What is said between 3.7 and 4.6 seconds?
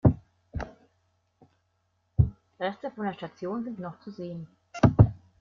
noch zu sehen.